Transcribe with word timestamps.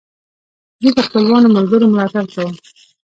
زه 0.83 0.89
د 0.97 0.99
خپلو 1.07 1.33
ملګرو 1.55 1.91
ملاتړ 1.93 2.25
کوم. 2.33 2.55